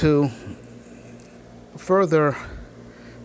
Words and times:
to 0.00 0.30
further 1.76 2.34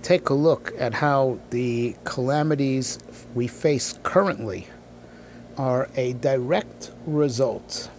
take 0.01 0.27
a 0.27 0.33
look 0.33 0.73
at 0.77 0.95
how 0.95 1.39
the 1.49 1.95
calamities 2.03 2.99
we 3.33 3.47
face 3.47 3.97
currently 4.03 4.67
are 5.57 5.87
a 5.95 6.11
direct 6.15 6.91
result 7.07 7.89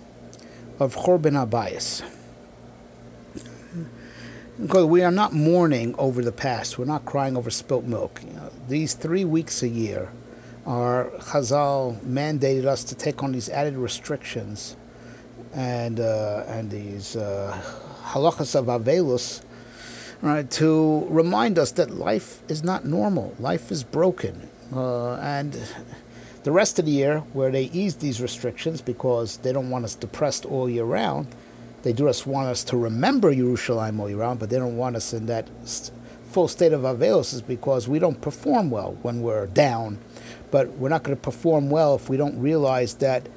of 0.78 0.94
Chorban 0.94 1.42
Abayis. 1.42 2.02
Because 4.60 4.84
we 4.84 5.02
are 5.02 5.10
not 5.10 5.32
mourning 5.32 5.94
over 5.96 6.20
the 6.20 6.30
past, 6.30 6.78
we're 6.78 6.84
not 6.84 7.06
crying 7.06 7.34
over 7.34 7.48
spilt 7.48 7.84
milk. 7.84 8.20
You 8.26 8.34
know, 8.34 8.52
these 8.68 8.92
three 8.92 9.24
weeks 9.24 9.62
a 9.62 9.68
year, 9.68 10.12
our 10.66 11.10
Chazal 11.20 11.98
mandated 12.04 12.66
us 12.66 12.84
to 12.84 12.94
take 12.94 13.22
on 13.22 13.32
these 13.32 13.48
added 13.48 13.76
restrictions 13.76 14.76
and 15.54 15.98
uh, 15.98 16.44
and 16.46 16.70
these 16.70 17.16
uh, 17.16 17.58
halachas 18.06 18.54
of 18.54 18.66
avelus, 18.66 19.42
right, 20.22 20.50
to 20.52 21.06
remind 21.08 21.58
us 21.58 21.72
that 21.72 21.90
life 21.90 22.40
is 22.48 22.62
not 22.62 22.84
normal. 22.84 23.34
Life 23.38 23.70
is 23.70 23.84
broken, 23.84 24.48
uh, 24.74 25.14
and 25.16 25.58
the 26.44 26.52
rest 26.52 26.78
of 26.78 26.84
the 26.84 26.92
year, 26.92 27.18
where 27.32 27.50
they 27.50 27.64
ease 27.64 27.96
these 27.96 28.20
restrictions 28.20 28.80
because 28.80 29.38
they 29.38 29.52
don't 29.52 29.68
want 29.68 29.84
us 29.84 29.94
depressed 29.94 30.46
all 30.46 30.70
year 30.70 30.84
round, 30.84 31.26
they 31.82 31.92
just 31.92 32.26
want 32.26 32.48
us 32.48 32.64
to 32.64 32.76
remember 32.76 33.32
Yerushalayim 33.32 33.98
all 33.98 34.08
year 34.08 34.18
round, 34.18 34.40
but 34.40 34.50
they 34.50 34.58
don't 34.58 34.76
want 34.76 34.96
us 34.96 35.12
in 35.12 35.26
that 35.26 35.48
full 36.30 36.48
state 36.48 36.72
of 36.72 36.82
avelus 36.82 37.32
is 37.32 37.40
because 37.40 37.88
we 37.88 37.98
don't 37.98 38.20
perform 38.20 38.70
well 38.70 38.98
when 39.02 39.22
we're 39.22 39.46
down. 39.46 39.98
But 40.50 40.68
we're 40.72 40.88
not 40.88 41.02
going 41.02 41.16
to 41.16 41.22
perform 41.22 41.70
well 41.70 41.94
if 41.96 42.08
we 42.08 42.16
don't 42.16 42.38
realize 42.40 42.94
that 42.96 43.28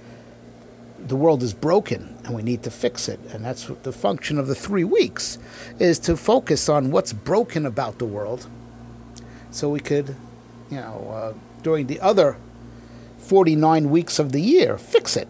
the 1.08 1.16
world 1.16 1.44
is 1.44 1.54
broken 1.54 2.18
and 2.24 2.36
we 2.36 2.44
need 2.44 2.64
to 2.64 2.72
fix 2.72 3.08
it. 3.10 3.20
And 3.32 3.44
that's 3.44 3.66
the 3.84 3.92
function 3.92 4.38
of 4.38 4.48
the 4.48 4.56
three 4.56 4.84
weeks 4.84 5.38
is 5.80 6.00
to 6.00 6.18
focus 6.18 6.70
on 6.70 6.92
what's 6.92 7.14
broken 7.14 7.66
about 7.66 8.00
the 8.00 8.06
world 8.06 8.48
so 9.52 9.70
we 9.70 9.80
could, 9.80 10.16
you 10.70 10.78
know, 10.78 11.10
uh, 11.12 11.34
during 11.64 11.88
the 11.88 12.00
other 12.00 12.38
49 13.18 13.90
weeks 13.90 14.20
of 14.20 14.32
the 14.32 14.42
year, 14.42 14.78
fix 14.78 15.18
it. 15.18 15.28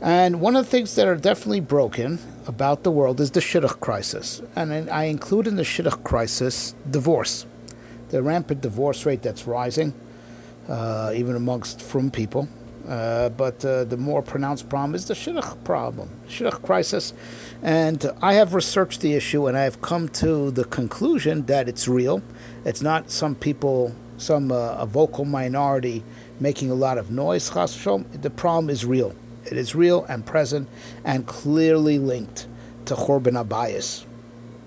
And 0.00 0.40
one 0.40 0.56
of 0.56 0.64
the 0.66 0.70
things 0.70 0.94
that 0.96 1.08
are 1.08 1.16
definitely 1.16 1.60
broken 1.60 2.18
about 2.46 2.82
the 2.82 2.90
world 2.90 3.20
is 3.20 3.30
the 3.30 3.40
shidduch 3.40 3.80
crisis. 3.80 4.42
And 4.54 4.90
I 4.90 5.04
include 5.04 5.46
in 5.46 5.56
the 5.56 5.62
shidduch 5.62 6.04
crisis 6.04 6.74
divorce, 6.90 7.46
the 8.10 8.22
rampant 8.22 8.60
divorce 8.60 9.06
rate 9.06 9.22
that's 9.22 9.46
rising, 9.46 9.94
uh, 10.68 11.12
even 11.14 11.36
amongst 11.36 11.80
frum 11.80 12.10
people. 12.10 12.48
Uh, 12.88 13.30
but 13.30 13.64
uh, 13.64 13.84
the 13.84 13.96
more 13.96 14.20
pronounced 14.20 14.68
problem 14.68 14.94
is 14.94 15.06
the 15.06 15.14
shidduch 15.14 15.62
problem, 15.64 16.10
shidduch 16.28 16.62
crisis. 16.62 17.14
And 17.62 18.10
I 18.20 18.34
have 18.34 18.52
researched 18.52 19.00
the 19.00 19.14
issue 19.14 19.46
and 19.46 19.56
I 19.56 19.62
have 19.62 19.80
come 19.80 20.08
to 20.10 20.50
the 20.50 20.64
conclusion 20.64 21.46
that 21.46 21.68
it's 21.68 21.88
real. 21.88 22.22
It's 22.64 22.82
not 22.82 23.10
some 23.10 23.34
people, 23.34 23.94
some 24.18 24.52
uh, 24.52 24.74
a 24.74 24.86
vocal 24.86 25.24
minority 25.24 26.04
making 26.38 26.70
a 26.70 26.74
lot 26.74 26.98
of 26.98 27.10
noise. 27.10 27.48
The 27.48 28.32
problem 28.34 28.68
is 28.68 28.84
real. 28.84 29.14
It 29.46 29.56
is 29.56 29.74
real 29.74 30.04
and 30.04 30.26
present 30.26 30.68
and 31.04 31.26
clearly 31.26 31.98
linked 31.98 32.46
to 32.86 32.94
Chorban 32.94 33.42
Abayis. 33.42 34.04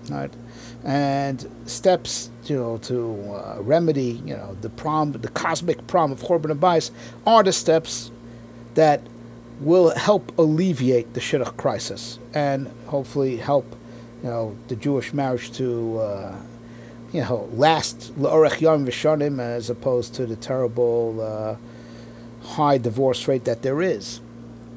Right? 0.10 0.34
And 0.84 1.46
steps 1.66 2.30
you 2.46 2.56
know, 2.56 2.78
to 2.78 3.34
uh, 3.34 3.62
remedy, 3.62 4.22
you 4.26 4.36
know, 4.36 4.56
the 4.62 4.70
prom, 4.70 5.12
the 5.12 5.28
cosmic 5.30 5.86
prom 5.88 6.12
of 6.12 6.22
Chorban 6.22 6.58
Bias 6.60 6.92
are 7.26 7.44
the 7.44 7.52
steps 7.52 8.12
that 8.76 9.02
will 9.60 9.90
help 9.96 10.38
alleviate 10.38 11.14
the 11.14 11.20
shidduch 11.20 11.58
crisis 11.58 12.20
and 12.34 12.68
hopefully 12.88 13.38
help, 13.38 13.76
you 14.24 14.30
know, 14.30 14.58
the 14.68 14.76
Jewish 14.76 15.14
marriage 15.14 15.52
to, 15.54 16.00
uh, 16.00 16.36
you 17.12 17.22
know, 17.22 17.50
last 17.54 18.16
l'orech 18.18 18.62
yom 18.62 18.86
v'shanim 18.86 19.42
as 19.42 19.70
opposed 19.70 20.14
to 20.16 20.26
the 20.26 20.36
terrible 20.36 21.20
uh, 21.22 21.56
high 22.46 22.78
divorce 22.78 23.28
rate 23.28 23.46
that 23.46 23.62
there 23.62 23.82
is. 23.82 24.22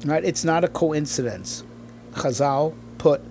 Right? 0.05 0.23
It's 0.23 0.43
not 0.43 0.63
a 0.63 0.67
coincidence. 0.67 1.63
Chazal 2.13 2.73
put 2.97 3.21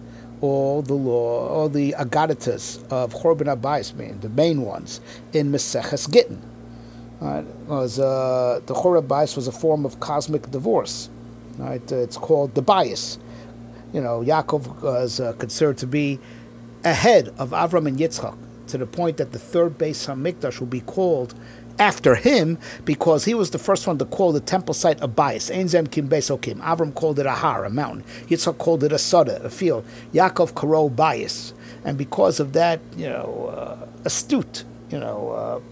all 0.40 0.82
the 0.82 0.94
law, 0.94 1.48
all 1.48 1.68
the 1.68 1.94
agadatas 1.98 2.82
of 2.90 3.14
Chorban 3.14 3.54
Abayis, 3.54 4.20
the 4.20 4.28
main 4.28 4.62
ones, 4.62 5.00
in 5.32 5.50
Meseches 5.52 6.10
Gittin. 6.10 6.42
Right? 7.20 7.44
Was, 7.66 7.98
uh, 7.98 8.60
the 8.66 8.74
Chorban 8.74 9.06
Abayis 9.06 9.36
was 9.36 9.46
a 9.46 9.52
form 9.52 9.84
of 9.84 10.00
cosmic 10.00 10.50
divorce. 10.50 11.10
Right? 11.58 11.92
It's 11.92 12.16
called 12.16 12.54
the 12.54 12.62
bias. 12.62 13.18
You 13.92 14.00
know, 14.00 14.20
Yaakov 14.20 14.82
was 14.82 15.20
uh, 15.20 15.32
considered 15.34 15.78
to 15.78 15.86
be 15.86 16.18
ahead 16.84 17.28
of 17.38 17.50
Avram 17.50 17.86
and 17.86 17.98
Yitzchak 17.98 18.36
to 18.68 18.78
the 18.78 18.86
point 18.86 19.16
that 19.18 19.32
the 19.32 19.38
third 19.38 19.76
Beis 19.76 20.06
Hamikdash 20.06 20.60
will 20.60 20.66
be 20.66 20.80
called 20.80 21.34
after 21.80 22.14
him 22.14 22.58
because 22.84 23.24
he 23.24 23.34
was 23.34 23.50
the 23.50 23.58
first 23.58 23.86
one 23.86 23.98
to 23.98 24.04
call 24.04 24.32
the 24.32 24.40
temple 24.40 24.74
site 24.74 25.00
a 25.00 25.08
bias. 25.08 25.50
Einzem 25.50 25.90
kim 25.90 26.08
besokim. 26.08 26.60
Avram 26.60 26.94
called 26.94 27.18
it 27.18 27.26
a 27.26 27.32
har, 27.32 27.64
a 27.64 27.70
mountain. 27.70 28.04
Yitzhak 28.28 28.58
called 28.58 28.84
it 28.84 28.92
a 28.92 28.98
sada, 28.98 29.42
a 29.42 29.50
field. 29.50 29.84
Yaakov 30.12 30.54
karol 30.54 30.90
bias. 30.90 31.54
And 31.84 31.96
because 31.96 32.38
of 32.38 32.52
that, 32.52 32.80
you 32.96 33.08
know, 33.08 33.46
uh, 33.56 33.86
astute, 34.04 34.64
you 34.90 34.98
know, 34.98 35.62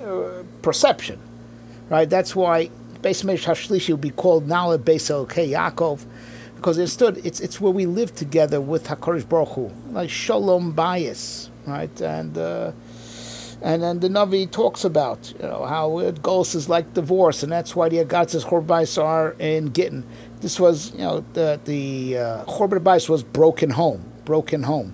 uh, 0.00 0.04
uh, 0.04 0.42
perception, 0.62 1.20
right? 1.88 2.10
That's 2.10 2.34
why 2.34 2.70
Beis 3.00 3.22
Mesh 3.22 3.46
Hashlishi 3.46 3.90
will 3.90 3.96
be 3.96 4.10
called 4.10 4.48
now 4.48 4.76
Beis 4.76 5.10
Elokei 5.10 5.50
Yaakov, 5.50 6.04
because 6.56 6.78
instead 6.78 7.18
it's 7.24 7.38
it's 7.38 7.60
where 7.60 7.72
we 7.72 7.86
live 7.86 8.12
together 8.14 8.60
with 8.60 8.88
Hakadosh 8.88 9.28
Baruch 9.28 9.50
Hu, 9.50 9.72
like 9.92 10.10
Shalom 10.10 10.72
bias, 10.72 11.50
right? 11.66 12.00
And 12.00 12.36
uh, 12.36 12.72
and 13.62 13.82
then 13.82 14.00
the 14.00 14.08
Navi 14.08 14.50
talks 14.50 14.84
about 14.84 15.32
you 15.40 15.46
know 15.46 15.64
how 15.64 15.90
Golos 15.90 16.54
is 16.54 16.68
like 16.68 16.94
divorce, 16.94 17.42
and 17.42 17.52
that's 17.52 17.76
why 17.76 17.88
the 17.88 17.98
Agatzes 17.98 18.44
Chorbais 18.44 19.02
are 19.02 19.36
in 19.38 19.72
Gittin. 19.72 20.04
This 20.40 20.58
was 20.58 20.92
you 20.92 20.98
know 20.98 21.24
the 21.34 21.60
the 21.64 22.18
uh, 22.18 22.44
Chorbais 22.46 23.08
was 23.08 23.22
broken 23.22 23.70
home, 23.70 24.04
broken 24.24 24.64
home, 24.64 24.92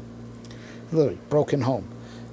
literally 0.92 1.18
broken 1.30 1.62
home, 1.62 1.88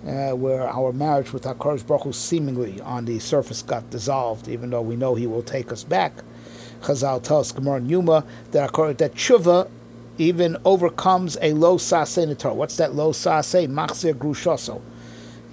uh, 0.05 0.31
where 0.31 0.67
our 0.67 0.91
marriage 0.91 1.31
with 1.31 1.43
Hakadosh 1.43 1.87
Baruch 1.87 2.03
Hu 2.03 2.11
seemingly 2.11 2.81
on 2.81 3.05
the 3.05 3.19
surface 3.19 3.61
got 3.61 3.89
dissolved, 3.89 4.49
even 4.49 4.71
though 4.71 4.81
we 4.81 4.97
know 4.97 5.15
He 5.15 5.27
will 5.27 5.43
take 5.43 5.71
us 5.71 5.85
back. 5.85 6.13
Chazal 6.81 7.23
tells 7.23 7.53
Gemara 7.53 7.77
and 7.77 7.89
Yuma 7.89 8.25
that 8.51 8.73
that 8.73 9.13
tshuva 9.13 9.69
even 10.17 10.57
overcomes 10.65 11.37
a 11.41 11.53
low 11.53 11.77
sase 11.77 12.21
in 12.21 12.29
the 12.29 12.35
Torah. 12.35 12.53
What's 12.53 12.75
that 12.75 12.93
low 12.93 13.13
sase? 13.13 13.67
Machzir 13.67 14.13
grushoso 14.13 14.81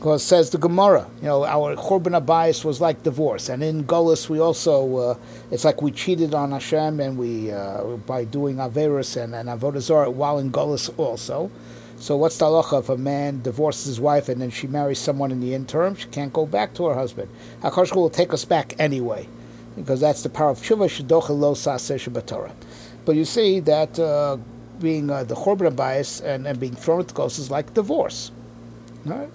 because 0.02 0.24
says 0.24 0.50
the 0.50 0.58
Gemara, 0.58 1.06
you 1.18 1.28
know, 1.28 1.44
our 1.44 1.76
Chorban 1.76 2.20
Abayis 2.20 2.64
was 2.64 2.80
like 2.80 3.04
divorce, 3.04 3.48
and 3.48 3.62
in 3.62 3.84
Golis 3.84 4.28
we 4.28 4.40
also, 4.40 4.96
uh, 4.96 5.18
it's 5.52 5.64
like 5.64 5.80
we 5.80 5.92
cheated 5.92 6.34
on 6.34 6.50
Hashem 6.50 6.98
and 6.98 7.16
we 7.16 7.52
uh, 7.52 7.84
by 8.04 8.24
doing 8.24 8.56
Averis 8.56 9.16
and, 9.16 9.32
and 9.32 9.48
Avodah 9.48 10.12
while 10.12 10.41
in 10.41 10.50
Golis 10.50 10.92
also. 10.98 11.52
So 12.00 12.16
what's 12.16 12.36
the 12.36 12.46
halacha 12.46 12.80
if 12.80 12.88
a 12.88 12.96
man 12.96 13.42
divorces 13.42 13.84
his 13.84 14.00
wife 14.00 14.28
and 14.28 14.41
then 14.41 14.50
she 14.50 14.66
marries 14.66 14.98
someone 14.98 15.30
in 15.30 15.38
the 15.38 15.54
interim? 15.54 15.94
She 15.94 16.08
can't 16.08 16.32
go 16.32 16.46
back 16.46 16.74
to 16.74 16.86
her 16.86 16.96
husband. 16.96 17.30
Hakadosh 17.60 17.94
will 17.94 18.10
take 18.10 18.32
us 18.32 18.44
back 18.44 18.74
anyway, 18.80 19.28
because 19.76 20.00
that's 20.00 20.24
the 20.24 20.30
power 20.30 20.50
of 20.50 20.58
tshuva 20.58 20.88
shedocha 20.88 21.30
lo 21.30 21.54
saseh 21.54 22.52
But 23.04 23.14
you 23.14 23.24
see 23.24 23.60
that 23.60 23.96
uh, 24.00 24.38
being 24.80 25.10
uh, 25.10 25.22
the 25.22 25.36
Chorban 25.36 25.72
Abayis 25.72 26.20
and, 26.24 26.48
and 26.48 26.58
being 26.58 26.74
thrown 26.74 27.02
into 27.02 27.14
Golis 27.14 27.38
is 27.38 27.52
like 27.52 27.72
divorce. 27.72 28.32
All 29.06 29.12
right? 29.12 29.30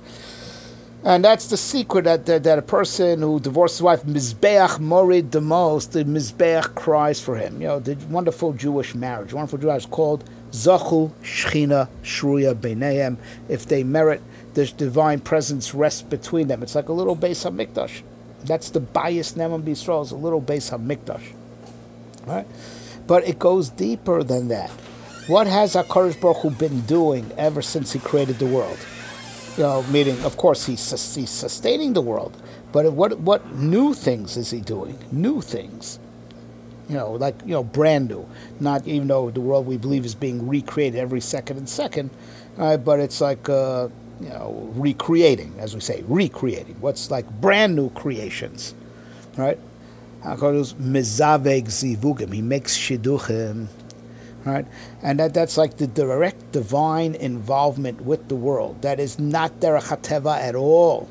And 1.08 1.24
that's 1.24 1.48
the 1.48 1.56
secret 1.56 2.04
that, 2.04 2.26
that, 2.26 2.44
that 2.44 2.60
a 2.60 2.62
person 2.62 3.22
who 3.22 3.40
divorces 3.40 3.78
his 3.78 3.82
wife, 3.82 4.04
Mizbeach 4.04 4.78
Morid 4.82 5.32
the 5.32 5.40
most, 5.40 5.94
the 5.94 6.04
Mizbeach 6.04 6.76
cries 6.76 7.22
for 7.22 7.38
him. 7.38 7.62
You 7.62 7.68
know, 7.68 7.80
the 7.80 7.96
wonderful 8.10 8.52
Jewish 8.52 8.94
marriage, 8.94 9.32
wonderful 9.32 9.58
Jewish 9.58 9.70
marriage 9.70 9.90
called 9.90 10.30
Zachu 10.52 11.14
Shchina 11.24 11.88
Shruya 12.04 12.54
Beinehem. 12.54 13.16
If 13.48 13.68
they 13.68 13.86
merit, 13.86 14.22
this 14.54 14.74
divine 14.74 15.22
presence 15.22 15.74
rests 15.74 16.02
between 16.02 16.50
them. 16.50 16.62
It's 16.62 16.76
like 16.76 16.90
a 16.90 16.94
little 16.94 17.16
Beis 17.16 17.50
HaMikdash. 17.50 18.02
That's 18.44 18.70
the 18.72 18.82
bias 18.82 19.32
Neman 19.32 19.64
B'Yisrael, 19.64 20.04
is 20.04 20.12
a 20.12 20.18
little 20.18 20.42
Beis 20.42 20.78
HaMikdash. 20.78 21.24
Right? 22.26 22.48
But 23.08 23.26
it 23.26 23.40
goes 23.40 23.70
deeper 23.70 24.24
than 24.24 24.50
that. 24.50 24.72
What 25.28 25.48
has 25.48 25.76
HaKadosh 25.76 26.20
Baruch 26.20 26.42
Hu 26.42 26.50
been 26.50 26.82
doing 26.82 27.32
ever 27.38 27.62
since 27.62 27.94
he 27.94 28.00
created 28.00 28.40
the 28.40 28.46
world? 28.46 28.78
You 29.58 29.64
know, 29.64 29.84
meaning, 29.84 30.22
of 30.24 30.38
course, 30.38 30.66
he's, 30.66 31.16
he's 31.16 31.30
sustaining 31.30 31.94
the 31.94 32.02
world, 32.02 32.42
but 32.72 32.92
what 32.94 33.20
what 33.20 33.46
new 33.56 33.94
things 33.94 34.38
is 34.38 34.52
he 34.52 34.62
doing? 34.62 34.98
New 35.12 35.42
things, 35.42 36.00
you 36.88 36.96
know, 36.96 37.14
like 37.14 37.36
you 37.44 37.54
know, 37.54 37.64
brand 37.64 38.10
new. 38.10 38.28
Not 38.60 38.88
even 38.88 39.08
though 39.08 39.32
the 39.32 39.42
world 39.42 39.66
we 39.66 39.78
believe 39.78 40.06
is 40.06 40.16
being 40.16 40.48
recreated 40.48 41.00
every 41.00 41.22
second 41.22 41.58
and 41.58 41.68
second, 41.68 42.12
uh, 42.58 42.78
but 42.78 43.00
it's 43.00 43.20
like 43.20 43.50
uh, 43.50 43.90
you 44.22 44.30
know, 44.30 44.72
recreating, 44.76 45.54
as 45.60 45.74
we 45.74 45.82
say, 45.82 46.04
recreating. 46.08 46.76
What's 46.80 47.10
like 47.10 47.30
brand 47.42 47.76
new 47.76 47.90
creations, 47.92 48.76
right? 49.38 49.60
Hakadosh 50.24 50.74
mizaveg 50.76 51.66
zivugim. 51.66 52.34
He 52.34 52.42
makes 52.42 52.78
shidduchim. 52.78 53.68
Right? 54.48 54.66
And 55.02 55.20
that, 55.20 55.34
that's 55.34 55.58
like 55.58 55.78
the 55.78 55.88
direct 55.88 56.52
divine 56.52 57.16
involvement 57.16 58.02
with 58.02 58.28
the 58.28 58.36
world. 58.36 58.82
That 58.82 59.00
is 59.00 59.20
not 59.20 59.60
derech 59.60 59.84
hateva 59.84 60.38
at 60.40 60.56
all, 60.56 61.10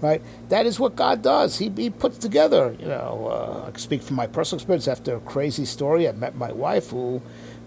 right? 0.00 0.22
That 0.48 0.66
is 0.66 0.78
what 0.78 0.96
God 0.96 1.22
does. 1.22 1.58
He, 1.58 1.70
he 1.76 1.90
puts 1.90 2.18
together, 2.18 2.76
you 2.78 2.86
know, 2.86 3.28
uh, 3.30 3.68
I 3.68 3.70
can 3.70 3.80
speak 3.80 4.02
from 4.02 4.16
my 4.16 4.26
personal 4.26 4.60
experience 4.60 4.88
after 4.88 5.16
a 5.16 5.20
crazy 5.20 5.64
story. 5.64 6.08
I 6.08 6.12
met 6.12 6.36
my 6.36 6.52
wife 6.52 6.90
who 6.90 7.22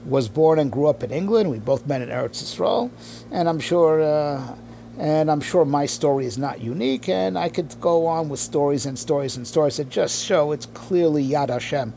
was 0.05 0.29
born 0.29 0.59
and 0.59 0.71
grew 0.71 0.87
up 0.87 1.03
in 1.03 1.11
England. 1.11 1.49
We 1.51 1.59
both 1.59 1.85
met 1.87 2.01
in 2.01 2.09
Eretz 2.09 2.41
Yisrael, 2.43 2.89
and 3.31 3.49
I'm 3.49 3.59
sure... 3.59 4.01
Uh, 4.01 4.55
and 4.99 5.29
I'm 5.29 5.41
sure 5.41 5.63
my 5.63 5.85
story 5.85 6.25
is 6.25 6.39
not 6.39 6.59
unique, 6.59 7.07
and 7.07 7.37
I 7.37 7.49
could 7.49 7.79
go 7.79 8.07
on 8.07 8.29
with 8.29 8.39
stories 8.39 8.87
and 8.87 8.97
stories 8.97 9.37
and 9.37 9.45
stories 9.45 9.77
that 9.77 9.89
just 9.89 10.25
show 10.25 10.51
it's 10.53 10.65
clearly 10.65 11.23
Yad 11.23 11.49
Hashem. 11.49 11.93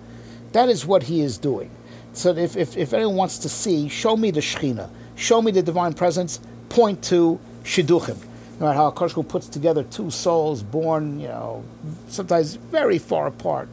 That 0.52 0.68
is 0.68 0.84
what 0.84 1.04
he 1.04 1.22
is 1.22 1.38
doing. 1.38 1.70
So 2.12 2.30
if, 2.36 2.56
if, 2.56 2.76
if 2.76 2.92
anyone 2.92 3.16
wants 3.16 3.38
to 3.38 3.48
see, 3.48 3.88
show 3.88 4.16
me 4.16 4.30
the 4.30 4.40
Shekhinah, 4.40 4.90
show 5.16 5.40
me 5.40 5.52
the 5.52 5.62
divine 5.62 5.94
presence, 5.94 6.40
point 6.68 7.02
to 7.04 7.38
Shidduchim. 7.62 8.18
Right, 8.58 8.76
how 8.76 8.90
Koshku 8.90 9.26
puts 9.26 9.48
together 9.48 9.82
two 9.84 10.10
souls 10.10 10.62
born, 10.62 11.18
you 11.18 11.28
know, 11.28 11.64
sometimes 12.08 12.56
very 12.56 12.98
far 12.98 13.26
apart. 13.26 13.68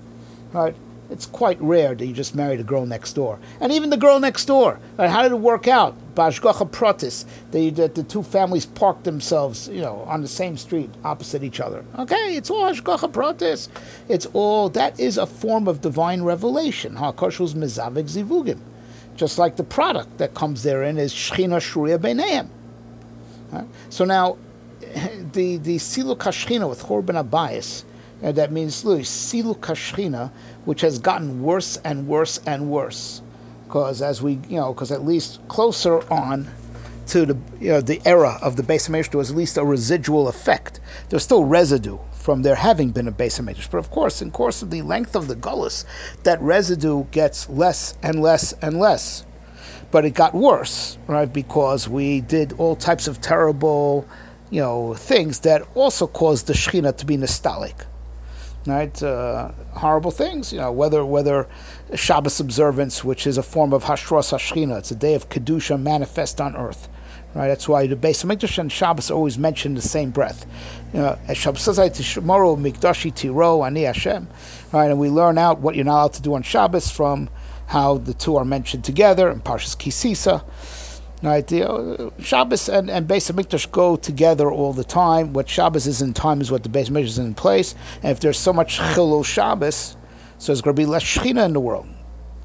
Right? 0.54 0.76
It's 1.10 1.26
quite 1.26 1.60
rare 1.62 1.96
that 1.96 2.06
you 2.06 2.14
just 2.14 2.36
married 2.36 2.60
a 2.60 2.64
girl 2.64 2.86
next 2.86 3.14
door. 3.14 3.40
And 3.62 3.72
even 3.72 3.90
the 3.90 3.98
girl 3.98 4.20
next 4.20 4.46
door, 4.46 4.80
right, 4.98 5.10
how 5.10 5.22
did 5.22 5.32
it 5.32 5.40
work 5.40 5.68
out? 5.68 5.96
Bashgacha 6.16 6.70
Protis, 6.70 7.26
that 7.52 7.96
the 7.96 8.04
two 8.04 8.24
families 8.24 8.66
parked 8.66 9.06
themselves, 9.06 9.70
you 9.70 9.82
know, 9.82 10.02
on 10.08 10.22
the 10.22 10.28
same 10.28 10.58
street 10.58 10.90
opposite 11.06 11.44
each 11.44 11.60
other. 11.60 11.86
Okay, 11.98 12.36
it's 12.36 12.50
all 12.50 12.64
Hashgacha 12.64 13.12
Protis. 13.12 13.70
It's 14.10 14.26
all, 14.34 14.70
that 14.70 15.00
is 15.00 15.18
a 15.18 15.26
form 15.26 15.68
of 15.68 15.80
divine 15.80 16.24
revelation. 16.24 16.96
HaKoshu's 16.96 17.54
Mezavik 17.54 18.10
Zivugim. 18.10 18.60
Just 19.16 19.38
like 19.38 19.56
the 19.56 19.64
product 19.64 20.18
that 20.18 20.34
comes 20.34 20.64
therein 20.64 20.98
is 20.98 21.14
Shechina 21.14 21.98
Beineim. 22.00 22.50
Right? 23.52 23.68
So 23.90 24.04
now, 24.04 24.38
the, 25.34 25.58
the 25.58 25.78
Silu 25.78 26.18
Kashchina 26.18 26.70
with 26.70 26.84
Chorban 26.84 27.24
Abayis, 27.24 27.84
and 28.22 28.36
that 28.36 28.52
means 28.52 28.84
Silu 28.84 29.58
Kashchina, 29.58 30.32
which 30.66 30.82
has 30.82 31.00
gotten 31.00 31.42
worse 31.42 31.78
and 31.84 32.08
worse 32.08 32.40
and 32.46 32.70
worse 32.70 33.22
because 33.68 34.02
as 34.02 34.22
we, 34.22 34.40
you 34.48 34.56
know, 34.56 34.74
because 34.74 34.92
at 34.92 35.06
least 35.06 35.46
closer 35.50 36.00
on 36.12 36.48
to 37.08 37.26
the, 37.26 37.38
you 37.60 37.70
know, 37.70 37.82
the 37.82 38.02
era 38.06 38.40
of 38.42 38.56
the 38.56 38.64
Beis 38.64 38.90
Hamikdash, 38.90 39.12
there 39.12 39.18
was 39.18 39.32
at 39.32 39.38
least 39.38 39.58
a 39.58 39.66
residual 39.66 40.28
effect. 40.30 40.80
There's 41.10 41.24
still 41.24 41.44
residue 41.44 42.00
from 42.14 42.44
there 42.44 42.56
having 42.56 42.92
been 42.92 43.08
a 43.08 43.12
Beis 43.12 43.40
Hamikdash. 43.40 43.70
But 43.70 43.80
of 43.80 43.92
course, 43.92 44.22
in 44.22 44.32
course 44.32 44.62
of 44.62 44.70
the 44.70 44.82
length 44.82 45.16
of 45.16 45.28
the 45.28 45.36
gullus, 45.36 45.84
that 46.24 46.42
residue 46.42 47.06
gets 47.12 47.50
less 47.50 47.98
and 48.02 48.22
less 48.22 48.54
and 48.54 48.80
less. 48.80 49.26
But 49.92 50.06
it 50.06 50.14
got 50.14 50.34
worse, 50.34 50.98
right? 51.08 51.32
Because 51.32 51.90
we 51.90 52.22
did 52.22 52.54
all 52.54 52.76
types 52.76 53.08
of 53.08 53.20
terrible, 53.22 54.08
you 54.50 54.62
know, 54.62 54.94
things 54.94 55.42
that 55.42 55.62
also 55.76 56.08
caused 56.08 56.48
the 56.48 56.54
Shekhinah 56.54 56.98
to 56.98 57.06
be 57.06 57.18
nostalgic 57.18 57.86
right? 58.68 59.02
Uh, 59.02 59.52
horrible 59.74 60.12
things, 60.12 60.52
you 60.52 60.60
know, 60.60 60.72
whether 60.72 61.06
whether 61.06 61.48
Shabbos 61.96 62.40
observance, 62.40 63.04
which 63.04 63.26
is 63.26 63.38
a 63.38 63.44
form 63.44 63.74
of 63.74 63.86
Hashros 63.86 64.32
Hashchina, 64.32 64.78
it's 64.78 64.92
a 64.92 64.96
day 64.96 65.14
of 65.14 65.30
Kedusha 65.30 65.82
manifest 65.82 66.40
on 66.42 66.56
earth. 66.56 66.90
Right, 67.34 67.50
that's 67.50 67.68
why 67.68 67.86
the 67.86 67.96
Beis 67.96 68.26
Hamikdash 68.26 68.58
and 68.58 68.72
Shabbos 68.72 69.12
always 69.12 69.38
mentioned 69.38 69.74
in 69.74 69.76
the 69.76 69.88
same 69.88 70.10
breath. 70.12 70.46
You 70.94 71.02
know, 71.02 71.20
Shabbos 71.34 71.62
says 71.62 72.14
tomorrow 72.14 72.56
Mikdashi 72.56 73.14
Tiro 73.14 73.64
Ani 73.64 73.84
Hashem. 73.84 74.28
Right, 74.72 74.90
and 74.90 75.00
we 75.00 75.10
learn 75.10 75.38
out 75.38 75.60
what 75.60 75.76
you're 75.76 75.86
not 75.86 76.00
allowed 76.00 76.14
to 76.14 76.22
do 76.22 76.34
on 76.34 76.42
Shabbos 76.42 76.90
from 76.90 77.30
how 77.68 77.98
the 77.98 78.14
two 78.14 78.38
are 78.38 78.46
mentioned 78.46 78.86
together 78.86 79.30
in 79.30 79.42
Parshas 79.42 79.78
Kisisa. 79.78 80.44
Right, 81.24 81.48
the, 81.48 81.68
uh, 81.68 82.10
Shabbos 82.22 82.70
and, 82.70 82.92
and 82.92 83.08
Beis 83.08 83.32
Hamikdash 83.32 83.72
go 83.72 83.96
together 83.96 84.52
all 84.52 84.72
the 84.72 84.84
time. 84.84 85.34
What 85.34 85.50
Shabbos 85.50 85.88
is 85.88 86.00
in 86.00 86.14
time 86.14 86.42
is 86.42 86.52
what 86.52 86.62
the 86.62 86.70
Beis 86.70 86.90
Hamikdash 86.90 87.06
is 87.06 87.18
in 87.18 87.34
place. 87.34 87.74
And 88.04 88.12
if 88.12 88.20
there's 88.20 88.38
so 88.38 88.54
much 88.54 88.78
Chilul 88.78 89.26
Shabbos, 89.26 89.98
so 90.38 90.52
there's 90.52 90.62
going 90.62 90.76
to 90.76 90.80
be 90.80 90.86
less 90.86 91.04
Shechina 91.04 91.44
in 91.46 91.54
the 91.54 91.60
world. 91.60 91.88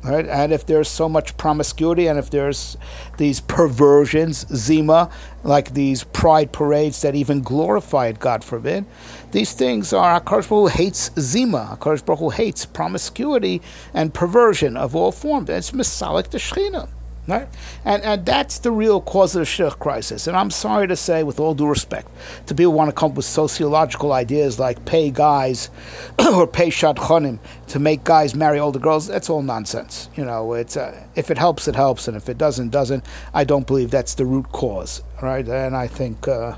Right? 0.02 0.26
And 0.26 0.52
if 0.52 0.66
there's 0.66 0.88
so 0.88 1.06
much 1.08 1.36
promiscuity 1.36 2.08
and 2.08 2.18
if 2.18 2.30
there's 2.30 2.76
these 3.18 3.40
perversions, 3.40 4.46
Zima, 4.48 5.10
like 5.44 5.74
these 5.74 6.02
pride 6.02 6.50
parades 6.50 7.02
that 7.02 7.14
even 7.14 7.42
glorify 7.42 8.06
it, 8.06 8.18
God 8.18 8.42
forbid, 8.42 8.86
these 9.30 9.52
things 9.52 9.92
are 9.92 10.18
HaKadosh 10.18 10.48
Baruch 10.48 10.72
Hu 10.72 10.78
hates 10.78 11.10
Zima. 11.20 11.76
HaKadosh 11.78 12.04
Baruch 12.04 12.18
Hu 12.20 12.30
hates 12.30 12.64
promiscuity 12.66 13.60
and 13.92 14.12
perversion 14.12 14.76
of 14.78 14.96
all 14.96 15.12
forms. 15.12 15.50
It's 15.50 15.70
Masalik 15.72 16.30
the 16.30 16.38
Shechina. 16.38 16.88
Right? 17.28 17.48
And, 17.84 18.02
and 18.02 18.26
that's 18.26 18.58
the 18.58 18.72
real 18.72 19.00
cause 19.00 19.36
of 19.36 19.40
the 19.40 19.46
shidduch 19.46 19.78
crisis. 19.78 20.26
And 20.26 20.36
I'm 20.36 20.50
sorry 20.50 20.88
to 20.88 20.96
say, 20.96 21.22
with 21.22 21.38
all 21.38 21.54
due 21.54 21.68
respect, 21.68 22.08
to 22.46 22.54
people 22.54 22.72
want 22.72 22.90
to 22.90 22.94
come 22.94 23.12
up 23.12 23.16
with 23.16 23.24
sociological 23.24 24.12
ideas 24.12 24.58
like 24.58 24.84
pay 24.84 25.10
guys 25.10 25.70
or 26.32 26.48
pay 26.48 26.68
shadchanim 26.68 27.38
to 27.68 27.78
make 27.78 28.02
guys 28.02 28.34
marry 28.34 28.58
older 28.58 28.80
girls, 28.80 29.06
that's 29.06 29.30
all 29.30 29.40
nonsense. 29.40 30.10
You 30.16 30.24
know, 30.24 30.54
it's 30.54 30.76
uh, 30.76 31.06
if 31.14 31.30
it 31.30 31.38
helps, 31.38 31.68
it 31.68 31.76
helps, 31.76 32.08
and 32.08 32.16
if 32.16 32.28
it 32.28 32.38
doesn't, 32.38 32.70
doesn't. 32.70 33.04
I 33.32 33.44
don't 33.44 33.68
believe 33.68 33.92
that's 33.92 34.14
the 34.14 34.26
root 34.26 34.50
cause, 34.50 35.02
right? 35.22 35.46
And 35.46 35.76
I 35.76 35.86
think 35.86 36.26
uh, 36.26 36.56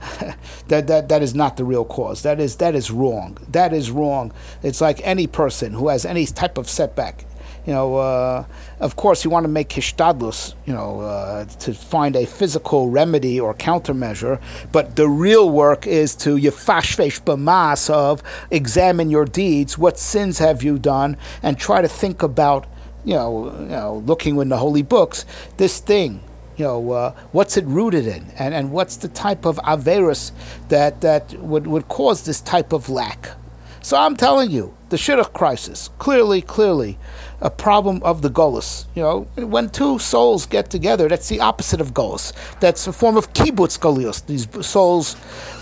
that 0.68 0.86
that 0.86 1.08
that 1.08 1.22
is 1.22 1.34
not 1.34 1.56
the 1.56 1.64
real 1.64 1.84
cause. 1.84 2.22
That 2.22 2.40
is 2.40 2.56
that 2.56 2.74
is 2.74 2.90
wrong. 2.90 3.38
That 3.48 3.72
is 3.72 3.90
wrong. 3.90 4.32
It's 4.62 4.80
like 4.80 5.00
any 5.06 5.26
person 5.26 5.74
who 5.74 5.88
has 5.88 6.04
any 6.04 6.26
type 6.26 6.58
of 6.58 6.68
setback 6.68 7.26
you 7.66 7.72
know, 7.72 7.96
uh, 7.96 8.44
of 8.78 8.94
course, 8.94 9.24
you 9.24 9.30
want 9.30 9.44
to 9.44 9.48
make 9.48 9.70
hishtadlus, 9.70 10.54
you 10.66 10.72
know, 10.72 11.00
uh, 11.00 11.44
to 11.44 11.74
find 11.74 12.14
a 12.14 12.24
physical 12.24 12.90
remedy 12.90 13.40
or 13.40 13.54
countermeasure. 13.54 14.40
But 14.70 14.94
the 14.94 15.08
real 15.08 15.50
work 15.50 15.86
is 15.86 16.14
to 16.16 16.36
yefashvesh 16.36 17.22
b'mas 17.22 17.90
of 17.90 18.22
examine 18.50 19.10
your 19.10 19.24
deeds. 19.24 19.76
What 19.76 19.98
sins 19.98 20.38
have 20.38 20.62
you 20.62 20.78
done, 20.78 21.16
and 21.42 21.58
try 21.58 21.82
to 21.82 21.88
think 21.88 22.22
about, 22.22 22.66
you 23.04 23.14
know, 23.14 23.52
you 23.58 23.66
know, 23.66 24.02
looking 24.06 24.38
in 24.38 24.48
the 24.48 24.58
holy 24.58 24.82
books, 24.82 25.24
this 25.56 25.80
thing. 25.80 26.22
You 26.56 26.64
know, 26.64 26.92
uh, 26.92 27.14
what's 27.32 27.58
it 27.58 27.66
rooted 27.66 28.06
in, 28.06 28.30
and, 28.38 28.54
and 28.54 28.72
what's 28.72 28.96
the 28.96 29.08
type 29.08 29.44
of 29.44 29.58
averus 29.58 30.32
that 30.68 31.02
that 31.02 31.34
would, 31.34 31.66
would 31.66 31.88
cause 31.88 32.24
this 32.24 32.40
type 32.40 32.72
of 32.72 32.88
lack. 32.88 33.28
So 33.82 33.98
I'm 33.98 34.16
telling 34.16 34.50
you, 34.50 34.74
the 34.88 34.96
shidduch 34.96 35.34
crisis, 35.34 35.90
clearly, 35.98 36.40
clearly, 36.40 36.98
a 37.40 37.50
problem 37.50 38.02
of 38.02 38.22
the 38.22 38.30
Golas. 38.30 38.86
You 38.94 39.02
know, 39.02 39.20
when 39.36 39.68
two 39.70 39.98
souls 39.98 40.46
get 40.46 40.70
together, 40.70 41.08
that's 41.08 41.28
the 41.28 41.40
opposite 41.40 41.80
of 41.80 41.92
Golas. 41.92 42.32
That's 42.60 42.86
a 42.86 42.92
form 42.92 43.16
of 43.16 43.32
kibbutz 43.32 43.78
Golios. 43.78 44.24
These 44.26 44.66
souls, 44.66 45.14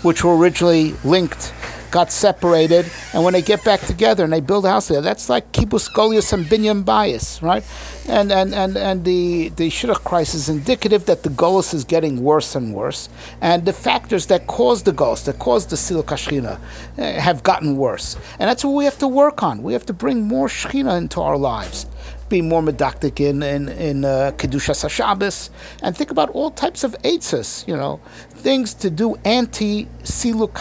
which 0.03 0.23
were 0.23 0.37
originally 0.37 0.93
linked, 1.03 1.53
got 1.95 2.11
separated, 2.11 2.85
and 3.13 3.23
when 3.23 3.31
they 3.31 3.41
get 3.41 3.63
back 3.63 3.79
together 3.79 4.25
and 4.25 4.33
they 4.33 4.41
build 4.41 4.65
a 4.65 4.69
house 4.69 4.87
together, 4.87 5.07
that's 5.09 5.29
like 5.29 5.49
kibbutz 5.53 5.87
Golios 5.97 6.33
and 6.33 6.45
binyan 6.45 6.83
bias, 6.83 7.41
right? 7.41 7.63
And 8.09 8.33
and 8.33 8.53
and 8.53 8.75
and 8.75 9.05
the 9.05 9.47
the 9.59 9.69
shidduch 9.69 10.03
crisis 10.03 10.35
is 10.43 10.49
indicative 10.49 11.05
that 11.05 11.23
the 11.23 11.29
Golas 11.29 11.73
is 11.73 11.85
getting 11.85 12.21
worse 12.21 12.53
and 12.53 12.73
worse, 12.73 13.07
and 13.39 13.65
the 13.65 13.71
factors 13.71 14.25
that 14.25 14.45
cause 14.45 14.83
the 14.83 14.91
Golas, 14.91 15.23
that 15.23 15.39
cause 15.39 15.67
the 15.67 15.77
Siluk 15.77 16.09
Shechina, 16.11 16.59
eh, 16.97 17.17
have 17.27 17.43
gotten 17.43 17.77
worse, 17.77 18.17
and 18.39 18.49
that's 18.49 18.65
what 18.65 18.73
we 18.79 18.83
have 18.83 18.99
to 19.05 19.07
work 19.07 19.41
on. 19.41 19.63
We 19.63 19.71
have 19.71 19.85
to 19.85 19.93
bring 19.93 20.17
more 20.35 20.49
Shechina 20.49 20.97
into 20.97 21.21
our 21.21 21.37
lives. 21.37 21.85
Be 22.27 22.41
more 22.41 22.61
medakdek 22.61 23.21
in 23.29 23.41
in 23.41 23.69
in 23.69 24.03
uh, 24.03 24.33
kedushas 24.39 24.89
Shabbos, 24.89 25.49
and 25.81 25.95
think 25.95 26.11
about 26.11 26.29
all 26.31 26.51
types 26.51 26.83
of 26.83 26.91
eitzes. 27.03 27.65
You 27.69 27.77
know, 27.77 28.01
things 28.47 28.73
to 28.83 28.89
do 28.89 29.07
anti 29.23 29.85
siluk 30.03 30.51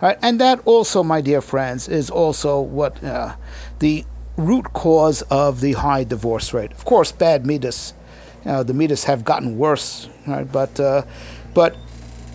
And 0.00 0.40
that 0.40 0.60
also, 0.64 1.02
my 1.02 1.20
dear 1.20 1.40
friends, 1.40 1.88
is 1.88 2.10
also 2.10 2.60
what 2.60 3.02
uh, 3.02 3.34
the 3.80 4.04
root 4.36 4.72
cause 4.72 5.22
of 5.22 5.60
the 5.60 5.72
high 5.72 6.04
divorce 6.04 6.54
rate. 6.54 6.72
Of 6.72 6.84
course, 6.84 7.10
bad 7.12 7.46
midas. 7.46 7.94
You 8.44 8.52
know, 8.52 8.62
the 8.62 8.74
midas 8.74 9.04
have 9.04 9.24
gotten 9.24 9.58
worse, 9.58 10.08
right? 10.26 10.50
But 10.50 10.78
uh, 10.78 11.02
but 11.54 11.76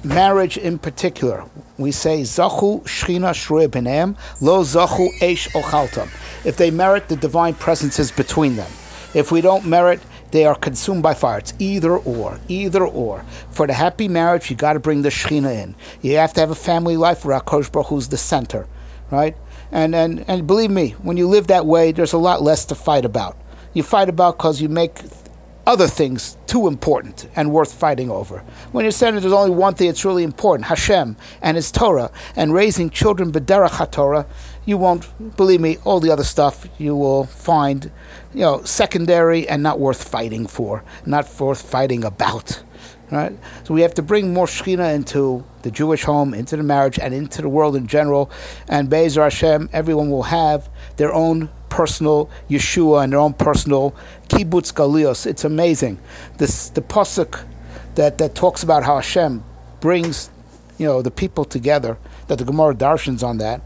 marriage 0.03 0.57
in 0.57 0.77
particular, 0.77 1.45
we 1.77 1.91
say 1.91 2.21
zachu 2.21 2.83
shchina 2.83 3.31
shruya 3.31 3.69
benem 3.69 4.17
lo 4.41 4.63
zachu 4.63 5.07
eish 5.19 5.47
ochaltam. 5.51 6.09
If 6.45 6.57
they 6.57 6.71
merit, 6.71 7.07
the 7.07 7.15
divine 7.15 7.53
presence 7.53 7.99
is 7.99 8.11
between 8.11 8.57
them. 8.57 8.71
If 9.13 9.31
we 9.31 9.39
don't 9.39 9.65
merit, 9.65 10.01
they 10.33 10.45
are 10.45 10.55
consumed 10.55 11.03
by 11.03 11.13
fire. 11.13 11.37
It's 11.37 11.53
either 11.59 11.95
or, 11.95 12.39
either 12.47 12.83
or. 12.83 13.23
For 13.51 13.67
the 13.67 13.73
happy 13.73 14.07
marriage, 14.07 14.49
you 14.49 14.55
got 14.55 14.73
to 14.73 14.79
bring 14.79 15.03
the 15.03 15.09
Shechina 15.09 15.63
in. 15.63 15.75
You 16.01 16.17
have 16.17 16.33
to 16.33 16.39
have 16.39 16.49
a 16.49 16.55
family 16.55 16.97
life 16.97 17.23
where 17.23 17.39
Hakadosh 17.39 17.71
Baruch 17.71 17.89
Hu 17.89 17.97
is 17.97 18.09
the 18.09 18.17
center, 18.17 18.67
right? 19.11 19.37
And, 19.71 19.93
and 19.93 20.25
and 20.27 20.47
believe 20.47 20.71
me, 20.71 20.95
when 21.03 21.17
you 21.17 21.27
live 21.27 21.47
that 21.47 21.67
way, 21.67 21.91
there's 21.91 22.13
a 22.13 22.17
lot 22.17 22.41
less 22.41 22.65
to 22.65 22.75
fight 22.75 23.05
about. 23.05 23.37
You 23.73 23.83
fight 23.83 24.09
about 24.09 24.37
because 24.37 24.59
you 24.59 24.69
make 24.69 25.01
other 25.67 25.87
things 25.87 26.35
too 26.47 26.67
important 26.67 27.29
and 27.35 27.51
worth 27.51 27.71
fighting 27.71 28.09
over. 28.09 28.39
When 28.71 28.85
you're 28.85 28.91
saying 28.91 29.13
there's 29.15 29.31
only 29.31 29.55
one 29.55 29.75
thing 29.75 29.87
that's 29.87 30.03
really 30.03 30.23
important, 30.23 30.65
Hashem 30.65 31.15
and 31.43 31.55
His 31.55 31.71
Torah, 31.71 32.11
and 32.35 32.53
raising 32.53 32.89
children 32.89 33.31
b'derech 33.31 33.69
HaTorah, 33.69 34.25
you 34.65 34.77
won't 34.77 35.35
believe 35.37 35.61
me. 35.61 35.77
All 35.83 35.99
the 35.99 36.11
other 36.11 36.23
stuff 36.23 36.67
you 36.77 36.95
will 36.95 37.25
find, 37.25 37.91
you 38.33 38.41
know, 38.41 38.63
secondary 38.63 39.47
and 39.47 39.61
not 39.61 39.79
worth 39.79 40.07
fighting 40.07 40.47
for, 40.47 40.83
not 41.05 41.27
worth 41.39 41.61
fighting 41.61 42.03
about. 42.03 42.63
Right? 43.11 43.37
So 43.63 43.75
we 43.75 43.81
have 43.81 43.93
to 43.95 44.01
bring 44.01 44.33
more 44.33 44.47
Shekhinah 44.47 44.95
into 44.95 45.43
the 45.61 45.69
Jewish 45.69 46.03
home, 46.03 46.33
into 46.33 46.57
the 46.57 46.63
marriage, 46.63 46.97
and 46.97 47.13
into 47.13 47.43
the 47.43 47.49
world 47.49 47.75
in 47.75 47.85
general. 47.85 48.31
And 48.67 48.89
Be'ezer 48.89 49.21
Hashem, 49.21 49.69
everyone 49.71 50.09
will 50.09 50.23
have 50.23 50.67
their 50.97 51.13
own 51.13 51.49
personal 51.69 52.29
Yeshua 52.49 53.03
and 53.03 53.13
their 53.13 53.19
own 53.19 53.33
personal 53.33 53.95
kibbutz 54.29 54.73
galios. 54.73 55.27
It's 55.27 55.43
amazing. 55.43 55.99
This 56.37 56.69
the 56.69 56.81
pasuk 56.81 57.45
that, 57.95 58.17
that 58.17 58.33
talks 58.33 58.63
about 58.63 58.83
how 58.83 58.95
Hashem 58.95 59.43
brings, 59.79 60.31
you 60.79 60.87
know, 60.87 61.01
the 61.01 61.11
people 61.11 61.45
together. 61.45 61.99
That 62.27 62.37
the 62.39 62.45
Gemara 62.45 62.73
darshans 62.73 63.21
on 63.21 63.37
that, 63.39 63.61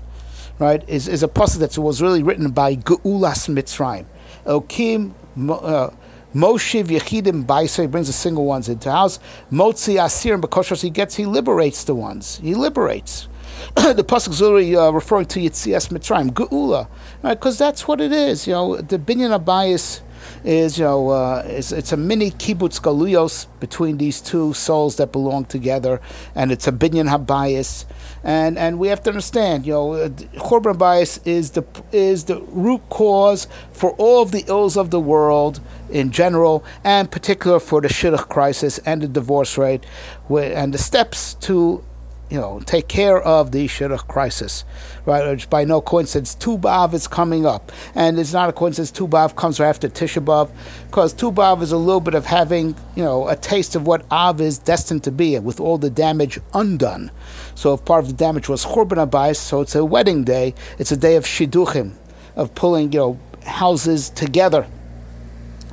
right? 0.60 0.88
Is 0.88 1.08
is 1.08 1.24
a 1.24 1.28
pasuk 1.28 1.60
that 1.60 1.78
was 1.78 2.02
really 2.02 2.24
written 2.24 2.52
by 2.52 2.76
Geulas 2.76 3.48
Mitzrayim. 3.50 4.06
Elokim. 4.46 5.14
Uh, 5.50 5.90
Moshe 6.36 6.84
Yechidim 6.84 7.46
Baisa, 7.46 7.82
he 7.82 7.88
brings 7.88 8.08
the 8.08 8.14
single 8.14 8.46
ones 8.46 8.70
into 8.70 8.92
house. 8.92 9.18
Motzi 9.52 10.04
Asir 10.04 10.38
because 10.38 10.82
he 10.82 10.90
gets, 10.90 11.16
he 11.16 11.26
liberates 11.26 11.84
the 11.86 11.96
ones. 11.96 12.38
He 12.44 12.54
liberates. 12.54 13.28
the 13.76 14.04
pasuk 14.04 14.32
is 14.32 14.42
literally 14.42 14.76
uh, 14.76 14.92
referring 14.92 15.26
to 15.26 15.40
Yitzias 15.40 15.90
Mitzrayim, 15.90 16.30
Geula, 16.32 16.88
right? 17.24 17.34
Because 17.34 17.58
that's 17.58 17.88
what 17.88 18.02
it 18.02 18.12
is. 18.12 18.46
You 18.46 18.54
know, 18.54 18.78
the 18.78 19.00
binyan 19.00 19.38
abayis 19.40 20.02
is 20.44 20.78
you 20.78 20.86
know 20.86 21.10
uh, 21.10 21.44
it's, 21.46 21.72
it's 21.72 21.92
a 21.92 21.98
mini 21.98 22.32
kibbutz 22.32 22.80
galuyos 22.82 23.48
between 23.60 23.98
these 23.98 24.22
two 24.22 24.54
souls 24.54 24.98
that 24.98 25.12
belong 25.12 25.46
together, 25.46 26.02
and 26.36 26.52
it's 26.52 26.68
a 26.68 26.72
binyan 26.72 27.10
habayis, 27.10 27.86
and 28.24 28.58
and 28.58 28.80
we 28.80 28.88
have 28.88 29.02
to 29.04 29.10
understand 29.10 29.66
you 29.66 29.74
know 29.74 29.94
uh, 29.94 30.10
korban 30.40 30.78
bias 30.78 31.20
is 31.26 31.52
the 31.52 31.64
is 31.92 32.26
the 32.26 32.42
root 32.42 32.82
cause 32.90 33.48
for 33.72 33.92
all 33.92 34.22
of 34.22 34.32
the 34.32 34.44
ills 34.48 34.78
of 34.78 34.92
the 34.92 35.00
world 35.00 35.60
in 35.90 36.12
general, 36.12 36.64
and 36.84 37.12
particular 37.12 37.60
for 37.60 37.82
the 37.82 37.88
shidduch 37.88 38.28
crisis 38.30 38.78
and 38.80 39.02
the 39.02 39.08
divorce 39.08 39.58
rate, 39.58 39.86
and 40.30 40.74
the 40.74 40.78
steps 40.78 41.34
to 41.36 41.84
you 42.30 42.40
know, 42.40 42.60
take 42.66 42.88
care 42.88 43.22
of 43.22 43.52
the 43.52 43.68
shidduch 43.68 44.08
crisis, 44.08 44.66
right? 45.06 45.28
Which 45.30 45.50
by 45.50 45.64
no 45.64 45.82
coincidence, 45.82 46.36
Tu 46.36 46.58
B'Av 46.58 46.94
is 46.94 47.08
coming 47.08 47.46
up, 47.46 47.72
and 47.96 48.20
it's 48.20 48.34
not 48.34 48.50
a 48.50 48.54
coincidence 48.54 48.92
Tu 48.92 49.08
B'Av 49.08 49.36
comes 49.36 49.60
right 49.60 49.70
after 49.70 49.88
Tisha 49.88 50.24
B'Av, 50.24 50.52
because 50.88 51.14
Tu 51.14 51.32
B'Av 51.32 51.62
is 51.62 51.72
a 51.72 51.78
little 51.78 52.02
bit 52.02 52.14
of 52.14 52.26
having, 52.26 52.76
you 52.96 53.04
know, 53.04 53.28
a 53.28 53.36
taste 53.36 53.76
of 53.76 53.88
what 53.88 54.06
Av 54.12 54.42
is 54.42 54.58
destined 54.58 55.04
to 55.06 55.12
be, 55.12 55.40
with 55.40 55.60
all 55.60 55.78
the 55.78 55.90
damage 55.90 56.40
undone. 56.54 57.12
So 57.56 57.74
if 57.74 57.86
part 57.86 58.04
of 58.04 58.10
the 58.10 58.16
damage 58.16 58.50
was 58.50 58.66
Churban 58.66 59.08
Abayis, 59.08 59.38
so 59.38 59.62
it's 59.62 59.76
a 59.76 59.86
wedding 59.86 60.24
day, 60.24 60.54
it's 60.78 60.92
a 60.92 60.98
day 60.98 61.16
of 61.16 61.26
shidduchim, 61.26 61.94
of 62.36 62.54
pulling, 62.56 62.92
you 62.92 63.00
know, 63.00 63.20
houses 63.46 64.10
together 64.10 64.68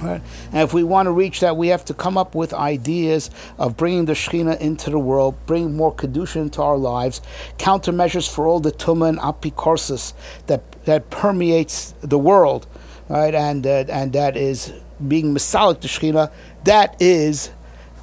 Right? 0.03 0.21
And 0.53 0.63
if 0.63 0.75
we 0.75 0.83
want 0.83 1.07
to 1.07 1.13
reach 1.13 1.41
that, 1.41 1.57
we 1.57 1.69
have 1.69 1.85
to 1.87 1.95
come 1.95 2.19
up 2.19 2.35
with 2.35 2.53
ideas 2.53 3.31
of 3.59 3.77
bringing 3.77 4.07
the 4.07 4.13
Shekhinah 4.13 4.61
into 4.61 4.91
the 4.91 4.99
world, 4.99 5.37
bringing 5.47 5.77
more 5.77 5.95
Kedusha 5.95 6.37
into 6.37 6.63
our 6.63 6.77
lives, 6.77 7.21
countermeasures 7.59 8.33
for 8.33 8.47
all 8.47 8.61
the 8.61 8.73
Tumah 8.73 9.11
and 9.11 9.19
Apikorsis 9.19 10.13
that, 10.47 10.71
that 10.85 11.11
permeates 11.11 11.93
the 12.01 12.19
world, 12.19 12.67
right? 13.09 13.35
And, 13.35 13.67
uh, 13.67 13.85
and 13.89 14.13
that 14.15 14.37
is 14.37 14.73
being 15.07 15.35
Masalik 15.35 15.81
the 15.81 15.89
Shekhinah. 15.89 16.33
That 16.65 17.01
is 17.01 17.51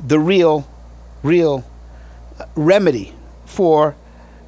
the 0.06 0.20
real, 0.20 0.68
real 1.24 1.66
remedy 2.56 3.14
for 3.46 3.96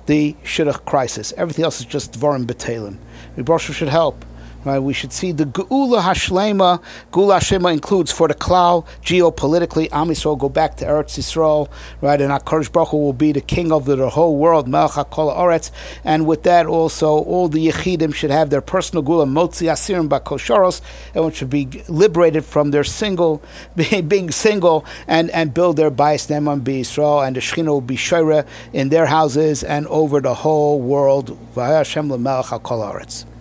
the 0.06 0.36
Shidduch 0.44 0.86
crisis. 0.86 1.34
Everything 1.38 1.66
else 1.66 1.80
is 1.80 1.86
just 1.86 2.14
Dvarim 2.14 2.46
Betalim. 2.46 2.98
We 3.36 3.74
should 3.74 3.90
help. 3.90 4.26
Right, 4.66 4.80
we 4.80 4.94
should 4.94 5.12
see 5.12 5.34
the 5.34 5.44
Geula 5.44 6.02
Hashlema. 6.02 6.82
Geula 7.12 7.40
Hashlema 7.40 7.74
includes 7.74 8.14
for 8.14 8.30
the 8.30 8.34
Klal 8.34 8.86
geopolitically. 9.02 9.90
Am 9.92 10.08
Yisrael 10.08 10.40
go 10.40 10.48
back 10.48 10.78
to 10.78 10.86
Eretz 10.86 11.20
Yisrael, 11.20 11.70
right? 12.00 12.22
And 12.22 12.32
Hakadosh 12.32 12.72
Baruch 12.72 12.90
Hu 12.90 12.98
will 12.98 13.12
be 13.12 13.34
the 13.34 13.42
king 13.42 13.74
of 13.74 13.84
the, 13.84 14.10
whole 14.10 14.38
world, 14.38 14.70
Melech 14.70 14.92
HaKol 14.92 15.36
Eretz. 15.36 15.70
And 16.06 16.26
with 16.26 16.44
that, 16.44 16.66
also 16.66 17.10
all 17.10 17.50
the 17.50 17.68
Yechidim 17.68 18.16
should 18.16 18.32
have 18.32 18.52
their 18.52 18.62
personal 18.62 19.04
Geula 19.04 19.28
Motzi 19.28 19.68
Asirim 19.70 20.08
Bakosharos, 20.08 20.80
and 21.14 21.36
should 21.36 21.50
be 21.50 21.66
liberated 21.90 22.46
from 22.46 22.72
their 22.72 22.86
single, 22.86 23.42
being 24.08 24.32
single, 24.32 24.86
and 25.08 25.30
and 25.32 25.54
build 25.54 25.76
their 25.76 25.92
Bayis 25.92 26.30
Neman 26.30 26.64
Be 26.64 26.84
Yisrael, 26.84 27.28
and 27.28 27.36
the 27.36 27.42
Shechina 27.42 27.68
will 27.68 27.82
be 27.82 27.98
Shira 27.98 28.46
in 28.72 28.88
their 28.88 29.08
houses 29.08 29.62
and 29.62 29.88
over 29.88 30.22
the 30.22 30.36
whole 30.36 30.80
world. 30.80 31.38
V'Hashem 31.54 32.08
Melech 32.18 32.46
HaKol 32.46 32.94
Eretz. 32.94 33.33